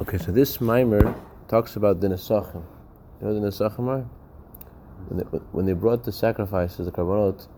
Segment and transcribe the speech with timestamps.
[0.00, 2.62] Okay, so this maamar talks about the Nesachim.
[3.20, 4.02] You know the Nesachim are?
[5.08, 7.48] When they, when they brought the sacrifices, the Karbanot,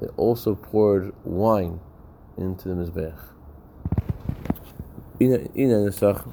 [0.00, 1.78] they also poured wine
[2.36, 3.16] into the Mizbech.
[5.20, 5.48] In the
[5.88, 6.32] Nesachim.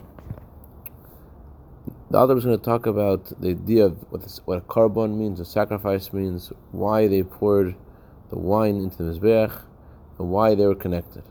[2.10, 5.20] The Alter is going to talk about the idea of what, this, what a korban
[5.20, 7.76] means, a sacrifice means, why they poured
[8.32, 9.62] the wine into the Mizbech,
[10.18, 11.22] and why they were connected.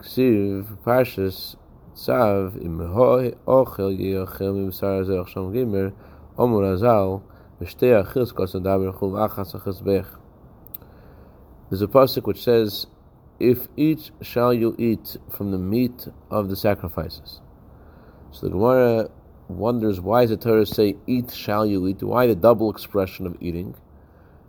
[0.00, 1.54] Ksiv, Parshas,
[1.96, 3.96] Hoi ochel
[5.52, 5.92] gimer,
[6.38, 7.22] omur azal,
[7.60, 8.32] achas
[9.54, 10.06] achis bech.
[11.68, 12.86] There's a pasuk which says,
[13.38, 17.40] if each shall you eat from the meat of the sacrifices.
[18.32, 19.10] So the Gemara
[19.48, 22.02] wonders why does the Torah say, eat shall you eat?
[22.02, 23.74] Why the double expression of eating?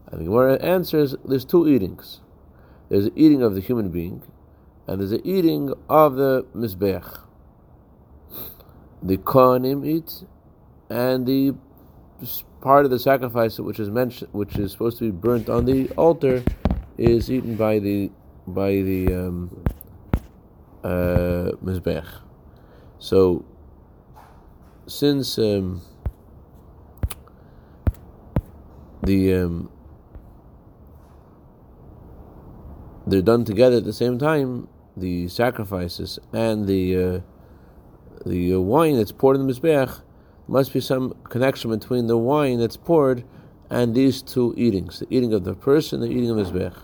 [0.07, 2.21] And the Gemara answers, there's two eatings.
[2.89, 4.21] There's the eating of the human being,
[4.85, 7.21] and there's the eating of the Mizbech
[9.01, 10.23] the Kohanim eat,
[10.89, 11.55] and the
[12.61, 15.89] part of the sacrifice which is mentioned, which is supposed to be burnt on the
[15.91, 16.43] altar,
[16.97, 18.11] is eaten by the
[18.47, 19.63] by the um,
[20.83, 22.05] uh, mizbech.
[22.99, 23.45] So,
[24.87, 25.81] since um,
[29.03, 29.69] the um,
[33.07, 37.19] they're done together at the same time, the sacrifices and the uh,
[38.25, 40.01] the uh, wine that's poured in the mizbeach,
[40.47, 43.23] must be some connection between the wine that's poured
[43.69, 46.75] and these two eatings, the eating of the person, the eating of the mizbeach.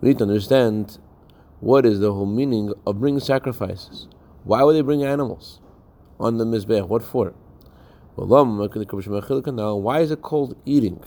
[0.00, 0.98] We need to understand
[1.60, 4.08] what is the whole meaning of bringing sacrifices.
[4.44, 5.60] Why would they bring animals
[6.18, 6.88] on the mizbeach?
[6.88, 7.34] What for?
[8.16, 11.00] Why is it called eating?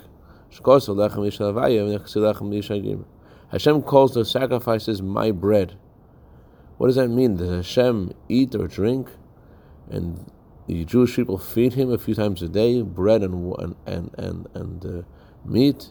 [3.56, 5.78] Hashem calls the sacrifices my bread.
[6.78, 7.38] What does that mean?
[7.38, 9.08] Does Hashem eat or drink?
[9.90, 10.30] And
[10.68, 13.56] the Jewish people feed him a few times a day, bread and
[13.86, 15.02] and and and, uh,
[15.46, 15.90] meat.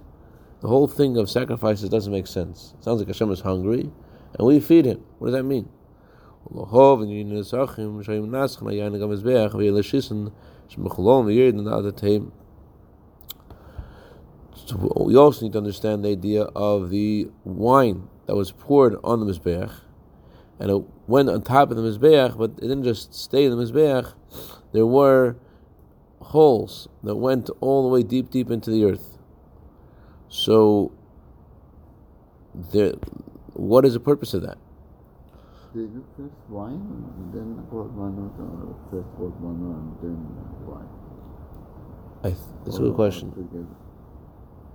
[0.60, 2.74] The whole thing of sacrifices doesn't make sense.
[2.76, 3.91] It sounds like Hashem is hungry,
[4.38, 5.03] and we feed him.
[5.19, 5.70] What does that mean?
[14.54, 19.20] So we also need to understand the idea of the wine that was poured on
[19.20, 19.72] the Mizbeach,
[20.60, 23.62] and it went on top of the Mizbeach, but it didn't just stay in the
[23.62, 24.15] Mizbeach.
[24.72, 25.37] There were
[26.20, 29.19] holes that went all the way deep, deep into the earth.
[30.28, 30.92] So,
[32.54, 32.92] there,
[33.53, 34.59] what is the purpose of that?
[35.75, 36.81] They do first wine,
[37.32, 40.19] then korbanot, or uh, first korbanot and then
[40.66, 40.88] wine.
[42.22, 43.32] I th- that's a good question.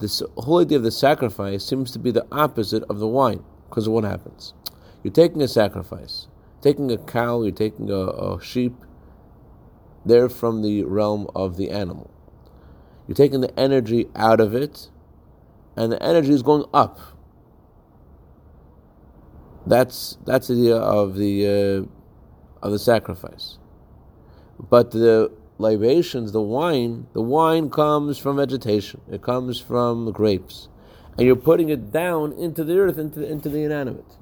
[0.00, 3.86] this whole idea of the sacrifice seems to be the opposite of the wine, because
[3.86, 4.54] of what happens.
[5.02, 6.28] You're taking a sacrifice,
[6.62, 8.74] taking a cow, you're taking a, a sheep,
[10.04, 12.10] they're from the realm of the animal.
[13.06, 14.90] You're taking the energy out of it,
[15.76, 16.98] and the energy is going up.
[19.66, 23.58] That's that's the idea of the uh, of the sacrifice.
[24.58, 29.00] But the libations, the wine, the wine comes from vegetation.
[29.10, 30.68] It comes from the grapes,
[31.16, 34.16] and you're putting it down into the earth, into the, into the inanimate.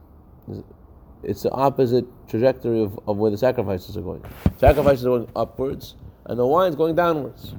[1.22, 4.24] It's the opposite trajectory of, of where the sacrifices are going.
[4.58, 5.94] Sacrifices are going upwards,
[6.26, 7.54] and the wine is going downwards.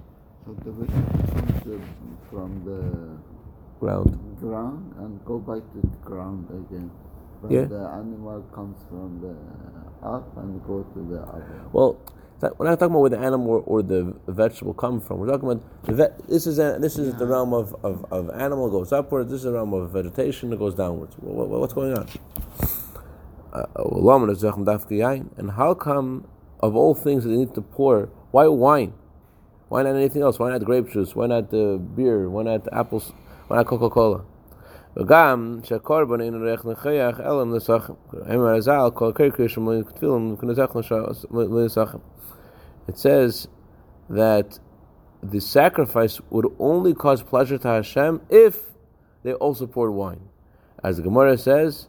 [0.45, 1.81] So the comes
[2.29, 3.17] from the
[3.79, 6.91] ground, ground, and go back to the ground again.
[7.41, 7.65] But yeah.
[7.65, 11.61] the animal comes from the up and go to the other.
[11.71, 11.99] Well
[12.42, 15.18] we're not talking about where the animal or, or the vegetable come from.
[15.18, 17.18] We're talking about the vet, this is a, this is yeah.
[17.18, 19.30] the realm of, of, of animal goes upwards.
[19.30, 21.16] This is the realm of vegetation that goes downwards.
[21.16, 22.08] What, what, what's going on?
[23.52, 23.66] Uh,
[25.36, 26.28] and how come
[26.60, 28.92] of all things that they need to pour, why wine?
[29.68, 30.38] Why not anything else?
[30.38, 31.16] Why not grape juice?
[31.16, 32.28] Why not uh, beer?
[32.28, 33.12] Why not apples?
[33.48, 34.24] Why not Coca Cola?
[34.96, 37.92] וגם שהקורבן אינו ריח נחיח אלא מנסחם.
[38.26, 40.34] הם הרזל כל קרקר שמלאים כתפילם
[41.30, 41.98] מנסחם
[42.87, 43.47] it says
[44.09, 44.59] that
[45.21, 48.59] the sacrifice would only cause pleasure to Hashem if
[49.23, 50.21] they also poured wine.
[50.83, 51.87] As the Gemara says,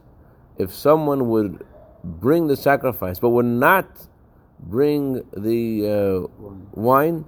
[0.57, 1.65] if someone would
[2.03, 4.07] bring the sacrifice, but would not
[4.59, 7.25] bring the uh, wine,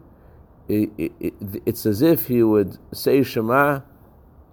[0.70, 1.34] it, it, it,
[1.66, 3.82] it's as if he would say Shema,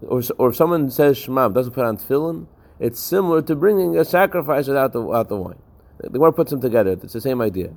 [0.03, 2.47] or, or if someone says Shema doesn't put on tefillin,
[2.81, 5.59] it's similar to bringing a sacrifice without the, without the wine.
[5.99, 6.93] The Gemara puts them together.
[6.93, 7.73] It's the same idea.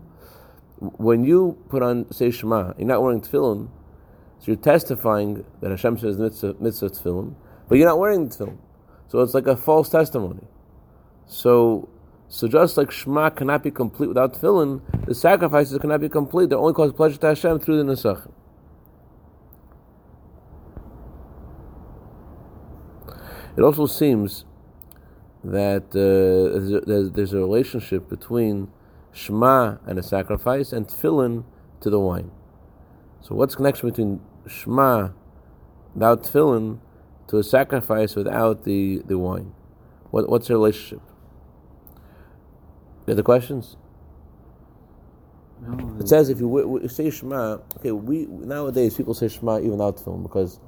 [0.79, 3.69] When you put on say Shema, you're not wearing tefillin,
[4.39, 7.35] so you're testifying that Hashem says mitzvah, mitzvah tefillin,
[7.68, 8.57] but you're not wearing the tefillin.
[9.07, 10.45] So it's like a false testimony.
[11.25, 11.89] So,
[12.27, 16.50] so just like Shema cannot be complete without tefillin, the sacrifices cannot be complete.
[16.50, 18.31] They only cause pleasure to Hashem through the Nesachim.
[23.57, 24.45] It also seems
[25.44, 28.68] that uh, there's, there's, a relationship between
[29.17, 31.45] Shema and a sacrifice and tefillin
[31.81, 32.31] to the wine.
[33.21, 35.09] So what's the connection between Shema
[35.93, 36.79] without tefillin
[37.29, 39.53] to a sacrifice without the, the wine?
[40.11, 41.01] What, what's the relationship?
[43.07, 43.77] Have the questions?
[45.61, 49.59] No, It says if you, w- w- say Shema, okay, we nowadays people say Shema
[49.59, 50.59] even without tefillin because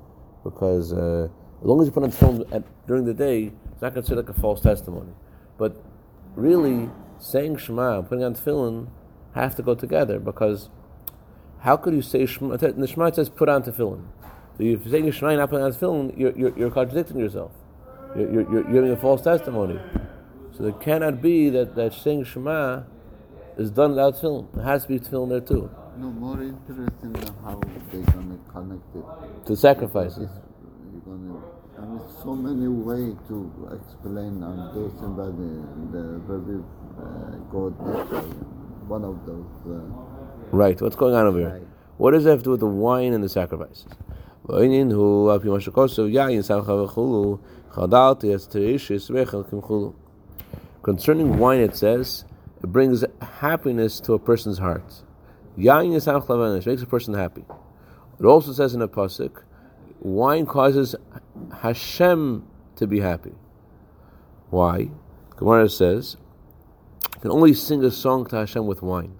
[0.43, 1.29] because uh,
[1.61, 4.37] as long as you put on tefillin at, during the day, it's not considered like
[4.37, 5.11] a false testimony.
[5.57, 5.83] But
[6.35, 6.89] really,
[7.19, 8.87] saying Shema and putting on tefillin
[9.35, 10.69] have to go together because
[11.59, 12.57] how could you say Shema?
[12.57, 14.05] The Shema says put on tefillin.
[14.57, 17.51] So if you're saying Shema and not putting on tefillin, you're, you're, you're contradicting yourself.
[18.15, 19.79] You're, you're, you're giving a false testimony.
[20.57, 22.83] So it cannot be that, that saying Shema
[23.57, 24.47] is done without tefillin.
[24.53, 25.69] There has to be tefillin there too.
[25.97, 27.13] No, more interesting
[27.43, 27.59] how
[27.91, 29.45] they're gonna connect it.
[29.47, 30.29] To sacrifices
[32.23, 35.61] so many ways to explain and do somebody
[35.91, 36.59] the very
[36.97, 37.37] uh,
[38.87, 39.45] one of those.
[39.65, 39.81] Uh,
[40.51, 40.79] right.
[40.81, 41.61] What's going on over here?
[41.97, 43.85] What does that have to do with the wine and the sacrifices?
[50.81, 52.25] Concerning wine, it says
[52.63, 55.03] it brings happiness to a person's heart.
[55.55, 57.45] Makes a person happy.
[58.19, 59.43] It also says in a pasuk,
[59.99, 60.95] wine causes
[61.61, 63.33] Hashem to be happy.
[64.49, 64.89] Why?
[65.35, 66.17] Gemara says,
[67.15, 69.17] you can only sing a song to Hashem with wine.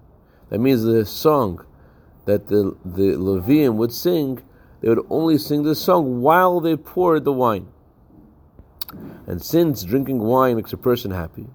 [0.48, 1.64] That means the song
[2.24, 4.42] that the the Levium would sing,
[4.80, 7.68] they would only sing the song while they poured the wine.
[9.26, 11.46] And since drinking wine makes a person happy,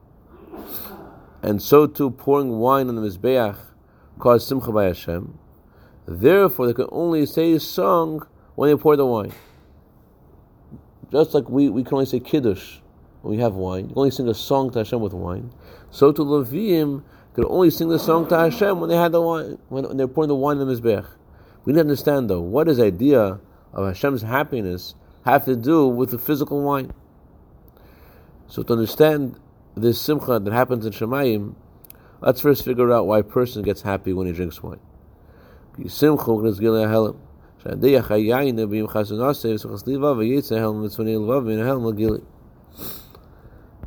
[1.41, 3.57] and so too pouring wine on the Mizbeach
[4.19, 5.37] caused Simcha by Hashem,
[6.07, 8.25] therefore they can only say a song
[8.55, 9.33] when they pour the wine.
[11.11, 12.79] Just like we, we can only say Kiddush
[13.21, 15.51] when we have wine, you can only sing a song to Hashem with wine,
[15.91, 17.03] so to Levium
[17.33, 20.29] could only sing the song to Hashem when they had the wine, when they're pouring
[20.29, 21.05] the wine in the Mizbeach.
[21.65, 23.39] We need to understand though, what is the idea
[23.73, 26.93] of Hashem's happiness have to do with the physical wine?
[28.47, 29.39] So to understand
[29.75, 31.55] this simcha that happens in Shemayim,
[32.21, 34.79] let's first figure out why a person gets happy when he drinks wine.
[35.87, 37.17] Simcha is hahelim.
[37.64, 42.18] שהדיח היין ביום חסן עושה וסוחס ליבה וייצא הלם מצפוני לבב מן ההלם לגילי.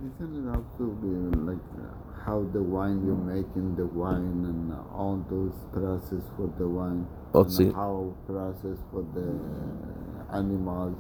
[0.04, 1.12] Isn't it also be
[1.50, 6.68] like uh, how the wine you're making the wine and all those process for the
[6.68, 7.72] wine Let's and see.
[7.81, 7.96] how
[8.28, 10.96] process for the uh, animals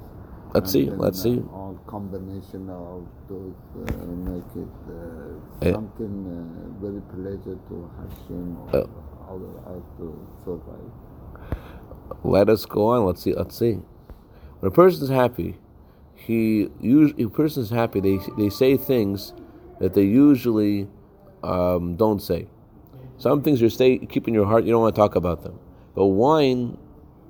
[0.55, 1.37] Let's and see, then, let's uh, see.
[1.57, 5.73] all combination of those uh, make it uh, Eh.
[5.77, 6.35] something uh,
[6.85, 8.87] very pleasure to Hashem or Oh.
[9.29, 10.05] all how to
[10.45, 10.91] survive
[12.24, 13.06] Let us go on.
[13.06, 13.32] Let's see.
[13.32, 13.80] Let's see.
[14.60, 15.58] When a person is happy,
[16.14, 18.00] he usually a person is happy.
[18.00, 19.32] They they say things
[19.78, 20.88] that they usually
[21.42, 22.48] um, don't say.
[23.18, 24.64] Some things you stay keep in your heart.
[24.64, 25.58] You don't want to talk about them.
[25.94, 26.76] But wine,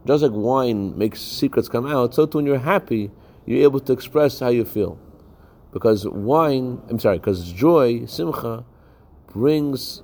[0.07, 3.11] just like wine makes secrets come out, so too when you're happy,
[3.47, 4.99] you're able to express how you feel.
[5.73, 8.65] Because wine, I'm sorry, because joy, simcha,
[9.33, 10.03] brings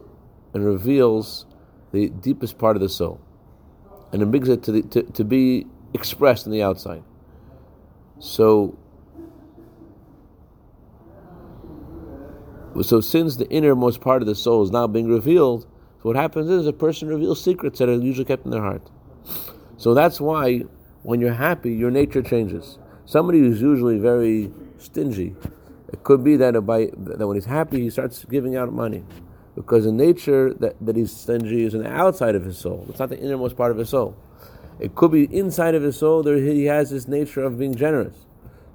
[0.52, 1.46] and reveals
[1.92, 3.20] the deepest part of the soul
[4.14, 7.02] and it brings it to, the, to, to be expressed in the outside.
[8.20, 8.78] So,
[12.80, 15.66] so since the innermost part of the soul is now being revealed,
[16.02, 18.88] what happens is a person reveals secrets that are usually kept in their heart.
[19.78, 20.60] So that's why
[21.02, 22.78] when you're happy, your nature changes.
[23.06, 25.34] Somebody who's usually very stingy,
[25.92, 29.02] it could be that by that when he's happy, he starts giving out money.
[29.54, 32.86] Because in nature, that, that he's stingy is on the outside of his soul.
[32.88, 34.16] It's not the innermost part of his soul.
[34.80, 38.26] It could be inside of his soul, there he has this nature of being generous.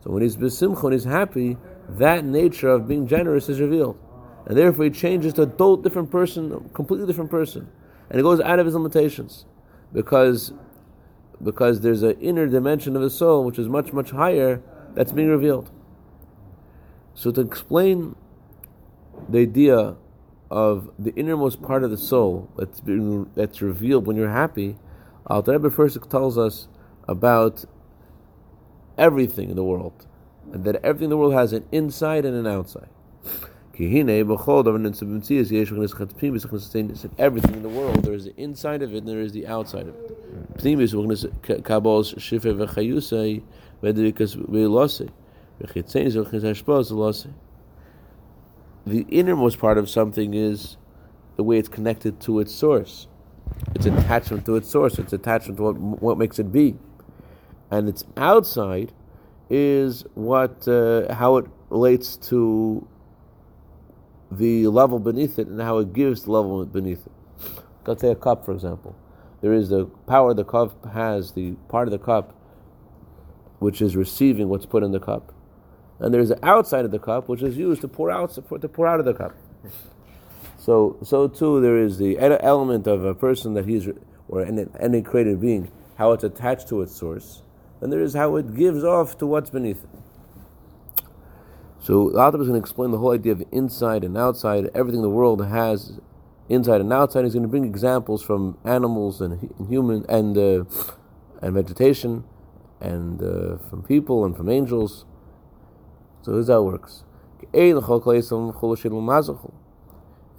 [0.04, 1.58] So when he's besimcha, when he's happy,
[1.90, 4.00] that nature of being generous is revealed.
[4.46, 7.70] And therefore he changes to a total different person, completely different person.
[8.10, 9.46] And he goes out of his limitations.
[9.92, 10.54] Because
[11.44, 14.62] because there's an inner dimension of his soul which is much, much higher
[14.94, 15.70] that's being revealed.
[17.14, 18.16] So to explain
[19.28, 19.96] the idea
[20.52, 24.78] of the innermost part of the soul that's being, that's revealed when you're happy,
[25.28, 26.68] Alter Rebbe first tells us
[27.08, 27.66] about
[28.98, 30.08] everything in the world,
[30.52, 32.90] and that everything in the world has an inside and an outside.
[37.18, 39.88] Everything in the world, there is the inside of it and there is the outside
[39.88, 40.18] of it.
[48.90, 50.76] The innermost part of something is
[51.36, 53.08] the way it's connected to its source.
[53.76, 54.98] It's attachment to its source.
[54.98, 56.76] It's attachment to what, what makes it be.
[57.70, 58.92] And its outside
[59.48, 62.88] is what uh, how it relates to
[64.32, 67.12] the level beneath it and how it gives the level beneath it.
[67.86, 68.96] Let's say a cup, for example.
[69.42, 72.36] There is the power the cup has, the part of the cup
[73.60, 75.32] which is receiving what's put in the cup,
[76.00, 78.88] and there's the outside of the cup which is used to pour out to pour
[78.88, 79.36] out of the cup.
[80.58, 83.88] So, so too, there is the element of a person that he's,
[84.28, 87.44] or any, any created being, how it's attached to its source,
[87.82, 89.90] and there is how it gives off to what's beneath it.
[91.82, 94.70] So the Alter is going to explain the whole idea of inside and outside.
[94.76, 96.00] Everything the world has
[96.50, 97.24] inside and outside.
[97.24, 100.66] He's going to bring examples from animals and human and uh,
[101.42, 102.26] and vegetation,
[102.82, 105.06] and uh, from people and from angels.
[106.22, 107.04] So is how it works.
[107.42, 107.66] It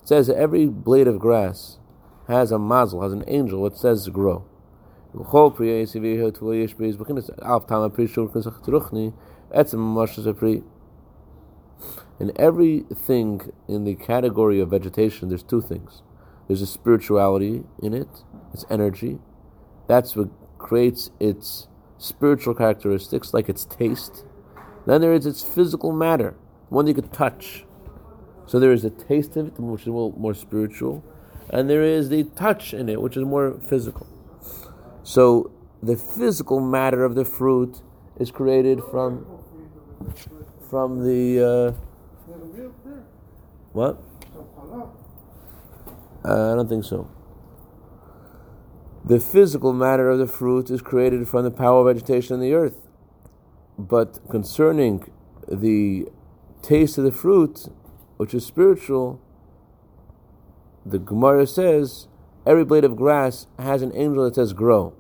[0.04, 1.78] says that every blade of grass
[2.28, 3.66] has a mazel, has an angel.
[3.66, 4.44] It says grow.
[12.20, 16.02] In everything in the category of vegetation, there's two things.
[16.46, 18.08] There's a spirituality in it,
[18.52, 19.18] it's energy.
[19.88, 21.66] That's what creates its
[21.99, 24.25] spiritual characteristics, like its taste.
[24.90, 26.35] Then there is its physical matter,
[26.68, 27.64] one you could touch.
[28.47, 31.04] So there is a taste of it, which is more, more spiritual,
[31.49, 34.09] and there is the touch in it, which is more physical.
[35.04, 37.82] So the physical matter of the fruit
[38.18, 39.26] is created from
[40.68, 41.73] from the uh,
[43.73, 44.02] what?
[46.25, 47.09] Uh, I don't think so.
[49.04, 52.54] The physical matter of the fruit is created from the power of vegetation in the
[52.54, 52.89] earth.
[53.88, 55.10] But concerning
[55.49, 56.06] the
[56.60, 57.68] taste of the fruit,
[58.18, 59.20] which is spiritual,
[60.84, 62.06] the Gemara says
[62.44, 64.92] every blade of grass has an angel that says grow.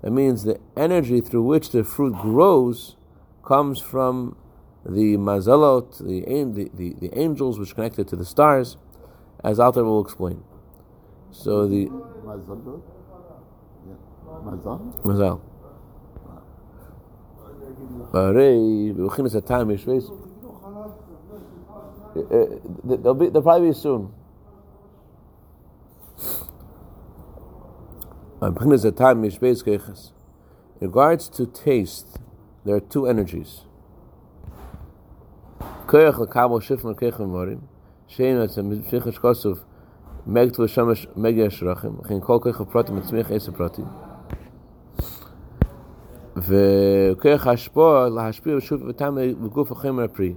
[0.00, 2.96] That means the energy through which the fruit grows
[3.44, 4.36] comes from
[4.84, 8.78] the mazalot, the, the, the, the angels which connected to the stars,
[9.44, 10.42] as Alter will explain.
[11.32, 11.90] So the
[17.86, 18.94] mazalot, yeah.
[18.94, 20.18] mazal,
[22.14, 23.02] mazal.
[23.02, 23.28] They'll be.
[23.28, 24.12] They'll probably be soon.
[28.42, 28.54] In
[30.80, 32.18] regards to taste,
[32.64, 33.62] there are two energies.
[35.86, 37.62] Koyach lekabel shifn lekech morim,
[48.82, 50.36] vetam veguf chemer pri.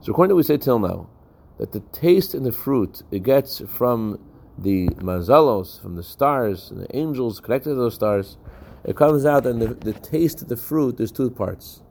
[0.00, 1.10] So according to what we say till now,
[1.58, 4.18] that the taste in the fruit it gets from
[4.56, 8.38] the mazalos, from the stars and the angels connected to those stars,
[8.84, 11.82] it comes out and the, the taste of the fruit, there's two parts.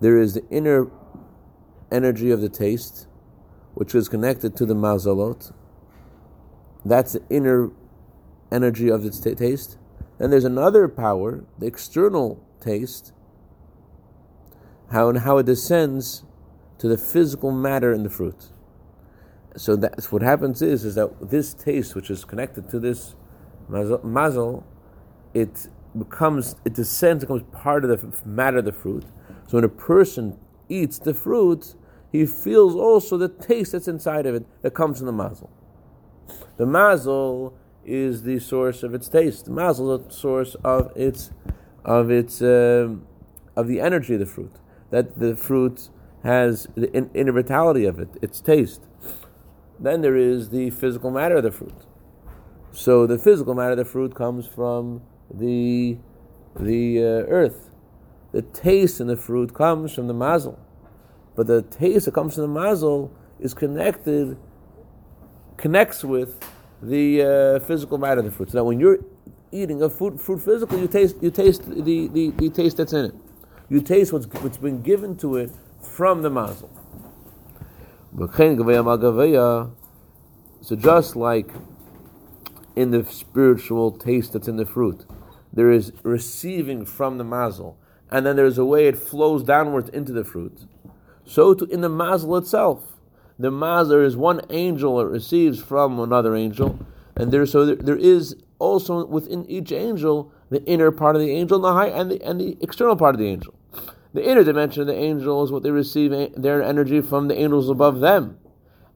[0.00, 0.90] There is the inner
[1.90, 3.08] energy of the taste,
[3.74, 5.52] which is connected to the mazalot.
[6.84, 7.70] That's the inner
[8.52, 9.78] energy of its t- taste.
[10.24, 13.12] Then there's another power, the external taste,
[14.90, 16.24] how and how it descends
[16.78, 18.46] to the physical matter in the fruit.
[19.54, 23.16] So that's what happens is is that this taste, which is connected to this
[23.68, 24.66] mazel,
[25.34, 29.04] it becomes it descends, becomes part of the matter of the fruit.
[29.46, 30.38] So when a person
[30.70, 31.74] eats the fruit,
[32.10, 35.50] he feels also the taste that's inside of it that comes from the mazel.
[36.56, 39.46] The mazel is the source of its taste.
[39.46, 41.30] The mazel is the source of its
[41.84, 42.94] of its uh,
[43.56, 44.52] of the energy of the fruit.
[44.90, 45.88] That the fruit
[46.22, 48.82] has the inner vitality of it, its taste.
[49.78, 51.74] Then there is the physical matter of the fruit.
[52.72, 55.98] So the physical matter of the fruit comes from the
[56.58, 57.70] the uh, earth.
[58.32, 60.58] The taste in the fruit comes from the mazel.
[61.36, 64.36] But the taste that comes from the mazel is connected,
[65.56, 66.40] connects with
[66.84, 68.50] the uh, physical matter of the fruit.
[68.50, 68.98] So that when you're
[69.52, 73.06] eating a fruit, fruit physical, you taste, you taste the, the, the taste that's in
[73.06, 73.14] it.
[73.68, 75.50] You taste what's, what's been given to it
[75.80, 76.70] from the mazel.
[80.60, 81.50] So just like
[82.76, 85.04] in the spiritual taste that's in the fruit,
[85.52, 87.78] there is receiving from the mazel,
[88.10, 90.66] and then there's a way it flows downwards into the fruit.
[91.24, 92.93] So to, in the mazel itself,
[93.38, 96.78] the mazel is one angel that receives from another angel,
[97.16, 101.30] and there so there, there is also within each angel the inner part of the
[101.30, 103.54] angel and the high and the and the external part of the angel.
[104.12, 107.68] The inner dimension of the angel is what they receive their energy from the angels
[107.68, 108.38] above them.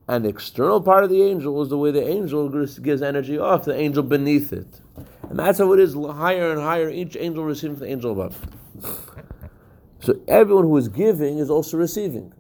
[0.07, 3.64] And the external part of the angel is the way the angel gives energy off
[3.64, 4.80] the angel beneath it.
[5.28, 8.47] And that's how it is higher and higher, each angel receives the angel above.
[10.00, 12.33] So everyone who is giving is also receiving.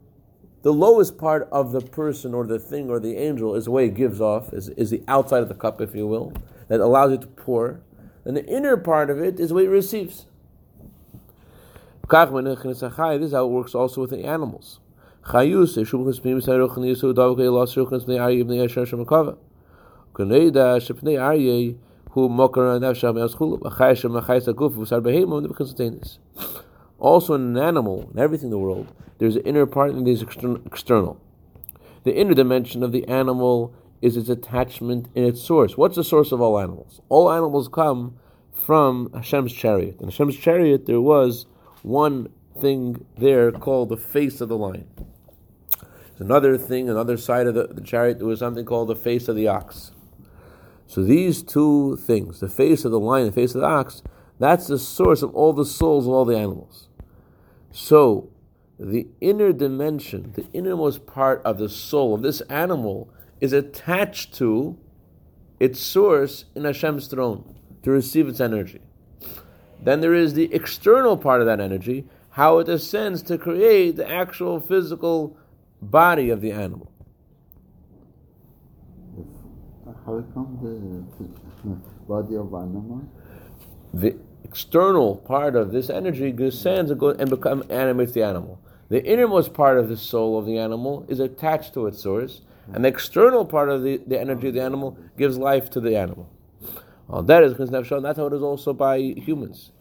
[0.62, 3.86] The lowest part of the person or the thing or the angel is the way
[3.86, 6.32] it gives off, is, is the outside of the cup, if you will,
[6.66, 7.80] that allows it to pour.
[8.24, 10.26] And the inner part of it is the way it receives.
[13.18, 14.80] This is how it works also with the animals.
[26.98, 30.22] Also, in an animal, in everything in the world, there's an inner part and there's
[30.22, 31.20] external.
[32.04, 35.76] The inner dimension of the animal is its attachment in its source.
[35.76, 37.00] What's the source of all animals?
[37.08, 38.16] All animals come
[38.52, 40.00] from Hashem's chariot.
[40.00, 41.46] In Hashem's chariot, there was
[41.82, 42.28] one
[42.60, 44.86] thing there called the face of the lion.
[46.18, 49.28] There's another thing, another side of the, the chariot, there was something called the face
[49.28, 49.92] of the ox.
[50.86, 54.02] So these two things, the face of the lion, the face of the ox,
[54.38, 56.87] that's the source of all the souls of all the animals.
[57.80, 58.30] So
[58.76, 63.08] the inner dimension, the innermost part of the soul of this animal
[63.40, 64.76] is attached to
[65.60, 67.54] its source in Hashem's throne
[67.84, 68.80] to receive its energy.
[69.80, 74.10] Then there is the external part of that energy, how it ascends to create the
[74.10, 75.36] actual physical
[75.80, 76.90] body of the animal.
[80.04, 81.76] How come the
[82.08, 83.08] body of animal?
[83.94, 88.60] The external part of this energy descends and, goes and become animates the animal.
[88.88, 92.40] The innermost part of the soul of the animal is attached to its source,
[92.72, 95.96] and the external part of the, the energy of the animal gives life to the
[95.96, 96.30] animal.
[97.06, 99.72] Well, that is because that's how it is also by humans.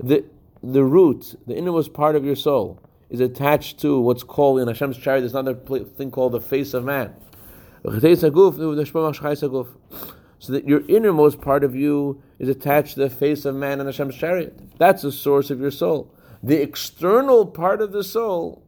[0.00, 0.24] The,
[0.62, 4.96] the root, the innermost part of your soul, is attached to what's called in Hashem's
[4.96, 7.14] chariot, there's another thing called the face of man.
[10.42, 13.86] So that your innermost part of you is attached to the face of man in
[13.86, 14.58] Hashem's chariot.
[14.76, 16.12] That's the source of your soul.
[16.42, 18.64] The external part of the soul,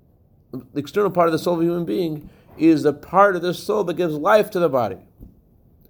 [0.53, 3.53] the external part of the soul of a human being, is the part of the
[3.53, 4.99] soul that gives life to the body.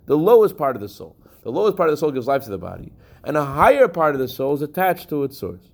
[0.06, 1.16] The lowest part of the soul.
[1.42, 4.14] The lowest part of the soul gives life to the body, and a higher part
[4.14, 5.68] of the soul is attached to its source.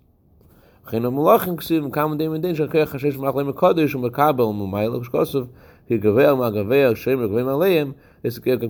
[8.23, 8.61] This is And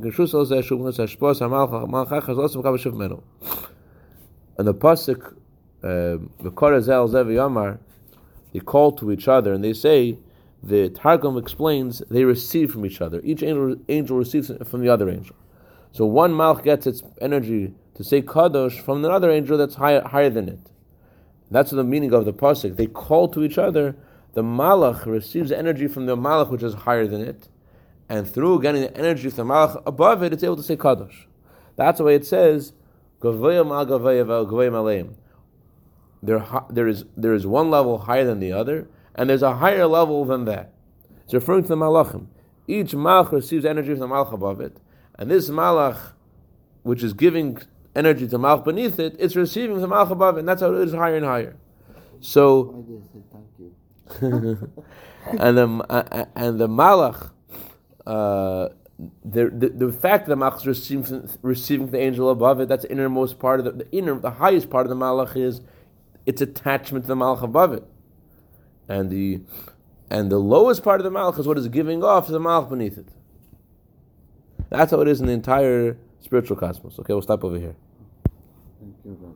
[4.68, 5.34] the pasuk,
[5.82, 7.78] um, v'korazel zevi yamar,
[8.52, 10.18] they call to each other and they say,
[10.62, 13.20] the Targum explains they receive from each other.
[13.24, 15.34] Each angel, angel receives from the other angel.
[15.92, 20.30] So one malach gets its energy to say kadosh from another angel that's higher, higher
[20.30, 20.60] than it.
[21.50, 22.76] That's the meaning of the pasuk.
[22.76, 23.96] They call to each other.
[24.34, 27.48] The malach receives energy from the malach which is higher than it,
[28.10, 31.26] and through getting the energy from the malach above it, it's able to say kadosh.
[31.76, 32.72] That's the way it says.
[33.22, 33.34] There,
[36.68, 40.24] there is there is one level higher than the other, and there's a higher level
[40.24, 40.72] than that.
[41.24, 42.26] It's referring to the malachim.
[42.66, 44.76] Each malach receives energy from the malach above it,
[45.14, 46.12] and this malach,
[46.82, 47.62] which is giving
[47.94, 50.80] energy to malach beneath it, it's receiving the malach above it, and that's how it
[50.80, 51.56] is higher and higher.
[52.20, 52.84] So,
[54.20, 54.68] and
[55.56, 57.30] the and the malach,
[58.06, 58.68] uh,
[59.24, 62.90] the, the, fact that the malach is receiving, receiving the angel above it, that's the
[62.92, 65.60] innermost part of the, the inner, the highest part of the malach is
[66.26, 67.84] its attachment to the malach above it,
[68.88, 69.40] and the
[70.10, 72.68] and the lowest part of the malach is what is giving off to the malach
[72.68, 73.08] beneath it.
[74.68, 76.98] That's how it is in the entire spiritual cosmos.
[76.98, 77.74] Okay, we'll stop over here.
[78.80, 79.34] Thank you,